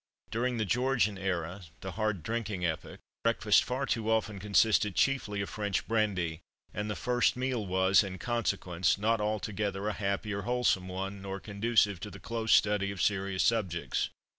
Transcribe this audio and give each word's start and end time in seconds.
During 0.31 0.57
the 0.57 0.65
Georgian 0.65 1.19
era, 1.19 1.61
the 1.81 1.91
hard 1.91 2.23
drinking 2.23 2.65
epoch, 2.65 2.99
breakfast 3.23 3.63
far 3.63 3.85
too 3.85 4.09
often 4.09 4.39
consisted 4.39 4.95
chiefly 4.95 5.41
of 5.41 5.49
French 5.51 5.87
brandy; 5.87 6.39
and 6.73 6.89
the 6.89 6.95
first 6.95 7.37
meal 7.37 7.63
was, 7.67 8.01
in 8.03 8.17
consequence, 8.17 8.97
not 8.97 9.21
altogether 9.21 9.87
a 9.87 9.93
happy 9.93 10.33
or 10.33 10.41
wholesome 10.41 10.87
one, 10.87 11.21
nor 11.21 11.39
conducive 11.39 11.99
to 11.99 12.09
the 12.09 12.19
close 12.19 12.51
study 12.51 12.89
of 12.89 12.99
serious 12.99 13.43
subjects. 13.43 14.09